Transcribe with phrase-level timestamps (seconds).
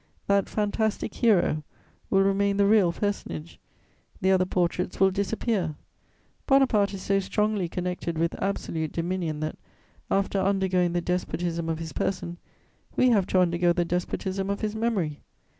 [0.25, 1.61] That fantastic hero
[2.09, 3.59] will remain the real personage;
[4.19, 5.75] the other portraits will disappear.
[6.47, 9.59] Bonaparte is so strongly connected with absolute dominion that,
[10.09, 12.39] after undergoing the despotism of his person,
[12.95, 15.21] we have to undergo the despotism of his memory.